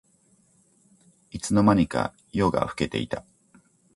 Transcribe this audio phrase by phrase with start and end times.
[1.29, 3.23] いつの間にか夜が更けていた